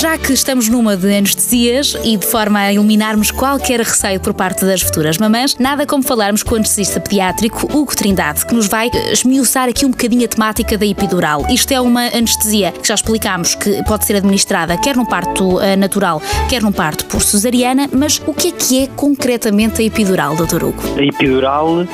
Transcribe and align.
Já 0.00 0.16
que 0.16 0.32
estamos 0.32 0.68
numa 0.68 0.96
de 0.96 1.12
anestesias 1.12 1.96
e 2.04 2.16
de 2.16 2.24
forma 2.24 2.60
a 2.60 2.72
eliminarmos 2.72 3.32
qualquer 3.32 3.80
receio 3.80 4.20
por 4.20 4.32
parte 4.32 4.64
das 4.64 4.80
futuras 4.80 5.18
mamãs, 5.18 5.56
nada 5.58 5.84
como 5.84 6.04
falarmos 6.04 6.44
com 6.44 6.54
o 6.54 6.56
anestesista 6.56 7.00
pediátrico 7.00 7.66
Hugo 7.76 7.96
Trindade, 7.96 8.46
que 8.46 8.54
nos 8.54 8.68
vai 8.68 8.92
esmiuçar 9.10 9.68
aqui 9.68 9.84
um 9.84 9.90
bocadinho 9.90 10.24
a 10.24 10.28
temática 10.28 10.78
da 10.78 10.86
epidural. 10.86 11.44
Isto 11.50 11.72
é 11.72 11.80
uma 11.80 12.02
anestesia 12.16 12.70
que 12.70 12.86
já 12.86 12.94
explicámos 12.94 13.56
que 13.56 13.82
pode 13.88 14.04
ser 14.04 14.14
administrada 14.14 14.78
quer 14.78 14.94
num 14.94 15.04
parto 15.04 15.56
uh, 15.56 15.76
natural, 15.76 16.22
quer 16.48 16.62
num 16.62 16.70
parto 16.70 17.04
por 17.06 17.20
cesariana, 17.20 17.88
mas 17.92 18.22
o 18.24 18.32
que 18.32 18.48
é 18.48 18.52
que 18.52 18.84
é 18.84 18.86
concretamente 18.94 19.82
a 19.82 19.84
epidural, 19.84 20.36
Dr. 20.36 20.62
Hugo? 20.62 20.80
A 20.96 21.02
epidural, 21.02 21.80
uh, 21.80 21.86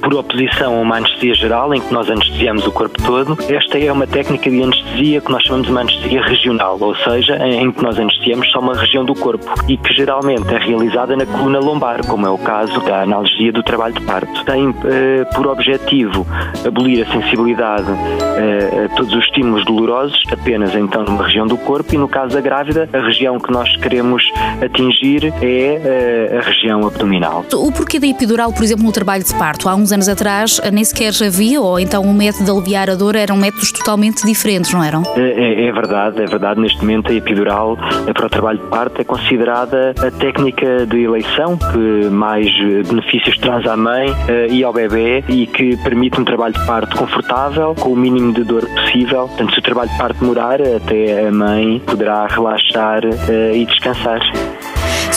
por 0.00 0.14
oposição 0.14 0.76
a 0.76 0.80
uma 0.80 0.96
anestesia 0.96 1.34
geral, 1.34 1.74
em 1.74 1.80
que 1.82 1.92
nós 1.92 2.08
anestesiamos 2.08 2.66
o 2.66 2.72
corpo 2.72 3.02
todo, 3.02 3.36
esta 3.52 3.78
é 3.78 3.92
uma 3.92 4.06
técnica 4.06 4.48
de 4.48 4.62
anestesia 4.62 5.20
que 5.20 5.30
nós 5.30 5.42
chamamos 5.42 5.66
de 5.66 5.72
uma 5.72 5.82
anestesia 5.82 6.22
regional, 6.22 6.78
ou 6.80 6.96
seja, 6.96 7.49
em 7.50 7.72
que 7.72 7.82
nós 7.82 7.98
anestesiamos 7.98 8.50
só 8.50 8.60
uma 8.60 8.74
região 8.74 9.04
do 9.04 9.14
corpo 9.14 9.46
e 9.68 9.76
que 9.76 9.92
geralmente 9.94 10.52
é 10.54 10.58
realizada 10.58 11.16
na 11.16 11.26
coluna 11.26 11.58
lombar, 11.58 12.06
como 12.06 12.26
é 12.26 12.30
o 12.30 12.38
caso 12.38 12.80
da 12.80 13.02
analgesia 13.02 13.52
do 13.52 13.62
trabalho 13.62 13.94
de 13.94 14.00
parto. 14.02 14.44
Tem 14.44 14.74
eh, 14.84 15.24
por 15.34 15.46
objetivo 15.46 16.26
abolir 16.66 17.06
a 17.06 17.12
sensibilidade 17.12 17.90
eh, 18.36 18.86
a 18.86 18.96
todos 18.96 19.12
os 19.12 19.24
estímulos 19.24 19.64
dolorosos, 19.64 20.22
apenas 20.30 20.74
então 20.74 21.04
numa 21.04 21.24
região 21.24 21.46
do 21.46 21.56
corpo, 21.56 21.94
e 21.94 21.98
no 21.98 22.08
caso 22.08 22.34
da 22.34 22.40
grávida, 22.40 22.88
a 22.92 22.98
região 22.98 23.38
que 23.38 23.50
nós 23.50 23.74
queremos 23.76 24.22
atingir 24.62 25.32
é 25.42 26.30
eh, 26.32 26.38
a 26.38 26.42
região 26.42 26.86
abdominal. 26.86 27.44
O 27.52 27.72
porquê 27.72 27.98
da 27.98 28.06
epidural, 28.06 28.52
por 28.52 28.62
exemplo, 28.62 28.84
no 28.84 28.92
trabalho 28.92 29.24
de 29.24 29.34
parto? 29.34 29.68
Há 29.68 29.74
uns 29.74 29.92
anos 29.92 30.08
atrás 30.08 30.60
nem 30.72 30.84
sequer 30.84 31.12
havia, 31.26 31.60
ou 31.60 31.78
então 31.78 32.02
o 32.02 32.14
método 32.14 32.44
de 32.44 32.50
aliviar 32.50 32.90
a 32.90 32.94
dor 32.94 33.16
eram 33.16 33.36
métodos 33.36 33.72
totalmente 33.72 34.24
diferentes, 34.24 34.72
não 34.72 34.82
eram? 34.82 35.02
É, 35.16 35.66
é 35.66 35.72
verdade, 35.72 36.22
é 36.22 36.26
verdade. 36.26 36.60
Neste 36.60 36.78
momento 36.80 37.10
a 37.10 37.14
epidural 37.14 37.39
epidural 37.40 37.76
para 38.14 38.26
o 38.26 38.28
trabalho 38.28 38.58
de 38.58 38.66
parto 38.66 39.00
é 39.00 39.04
considerada 39.04 39.94
a 39.98 40.10
técnica 40.10 40.86
de 40.86 41.02
eleição 41.02 41.56
que 41.56 42.10
mais 42.10 42.46
benefícios 42.86 43.38
traz 43.38 43.66
à 43.66 43.76
mãe 43.76 44.14
eh, 44.28 44.48
e 44.50 44.62
ao 44.62 44.72
bebê 44.72 45.24
e 45.28 45.46
que 45.46 45.76
permite 45.78 46.20
um 46.20 46.24
trabalho 46.24 46.54
de 46.54 46.66
parto 46.66 46.96
confortável, 46.96 47.74
com 47.74 47.90
o 47.90 47.96
mínimo 47.96 48.32
de 48.32 48.44
dor 48.44 48.66
possível. 48.66 49.28
Portanto, 49.28 49.54
se 49.54 49.58
o 49.58 49.62
trabalho 49.62 49.90
de 49.90 49.98
parto 49.98 50.20
demorar, 50.20 50.60
até 50.60 51.26
a 51.26 51.32
mãe 51.32 51.80
poderá 51.86 52.26
relaxar 52.26 53.02
eh, 53.04 53.52
e 53.54 53.64
descansar 53.64 54.20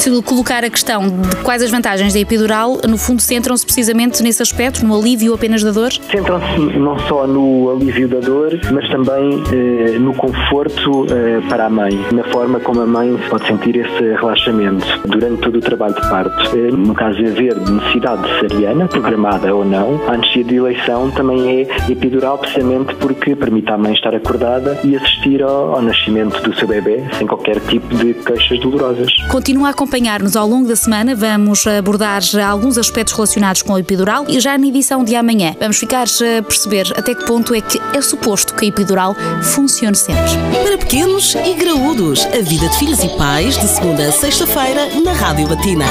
se 0.04 0.22
colocar 0.24 0.66
a 0.66 0.70
questão 0.70 1.08
de 1.08 1.36
quais 1.44 1.64
as 1.64 1.72
vantagens 1.72 2.14
da 2.14 2.20
epidural, 2.20 2.78
no 2.90 2.98
fundo 2.98 3.22
centram-se 3.22 3.66
precisamente 3.66 4.22
nesse 4.22 4.42
aspecto, 4.42 4.86
no 4.86 5.00
alívio 5.00 5.34
apenas 5.34 5.64
da 5.64 5.72
dor? 5.72 5.94
Centram-se 5.94 6.78
não 6.78 7.00
só 7.08 7.26
no 7.26 7.72
alívio 7.72 8.10
da 8.10 8.20
dor, 8.20 8.52
mas 8.74 8.90
também 8.90 9.42
eh, 9.54 9.98
no 9.98 10.14
conforto 10.14 11.06
eh, 11.10 11.40
para 11.48 11.68
a 11.68 11.70
mãe, 11.70 11.98
na 12.12 12.24
forma 12.26 12.60
como 12.60 12.82
a 12.82 12.86
mãe 12.86 13.18
pode 13.30 13.48
sentir 13.48 13.78
esse 13.78 14.04
relaxamento 14.16 14.86
durante 15.08 15.42
todo 15.42 15.60
o 15.60 15.62
trabalho 15.62 15.96
de 15.96 16.02
parto. 16.02 16.58
Eh, 16.58 16.72
no 16.72 16.94
caso 16.94 17.20
de 17.20 17.28
haver 17.28 17.56
necessidade 17.56 18.24
de 18.24 18.40
cesariana, 18.42 18.88
programada 18.90 19.56
ou 19.56 19.64
não, 19.64 20.02
a 20.10 20.16
anestesia 20.16 20.44
de 20.44 20.56
eleição 20.56 21.12
também 21.12 21.62
é 21.62 21.90
epidural 21.90 22.38
precisamente 22.40 22.94
porque 22.96 23.38
permite 23.38 23.72
à 23.72 23.78
mãe 23.78 23.94
estar 23.94 24.14
acordada 24.14 24.78
e 24.84 24.98
assistir 24.98 25.42
ao, 25.42 25.76
ao 25.76 25.82
nascimento 25.82 26.42
do 26.42 26.54
seu 26.56 26.68
bebê 26.68 27.02
sem 27.18 27.26
qualquer 27.26 27.58
tipo 27.62 27.96
de 27.96 28.14
queixas 28.16 28.60
dolorosas. 28.60 29.10
Continua 29.32 29.70
a 29.70 29.74
acompanhar-nos 29.94 30.36
ao 30.36 30.48
longo 30.48 30.68
da 30.68 30.76
semana. 30.76 31.16
Vamos 31.16 31.68
abordar 31.68 32.24
alguns 32.50 32.80
aspectos 32.80 33.14
relacionados 33.14 33.62
com 33.62 33.74
o 33.74 33.78
epidural 33.78 34.26
e 34.28 34.40
já 34.40 34.58
na 34.58 34.66
edição 34.66 35.04
de 35.04 35.16
amanhã 35.16 35.56
vamos 35.60 35.78
ficar 35.78 36.08
a 36.08 36.42
perceber 36.42 36.92
até 36.98 37.14
que 37.14 37.24
ponto 37.26 37.54
é 37.54 37.62
que 37.62 37.80
é 37.94 38.02
suposto 38.02 38.56
que 38.56 38.66
a 38.66 38.68
epidural 38.70 39.16
funcione 39.44 39.96
sempre. 39.96 40.32
Para 40.64 40.80
pequenos 40.80 41.36
e 41.36 41.54
graúdos, 41.54 42.26
a 42.26 42.42
vida 42.42 42.68
de 42.70 42.78
filhos 42.78 43.04
e 43.04 43.10
pais 43.10 43.56
de 43.56 43.68
segunda 43.68 44.08
a 44.08 44.12
sexta-feira 44.12 44.88
na 45.04 45.14
Rádio 45.14 45.48
Latina. 45.48 45.86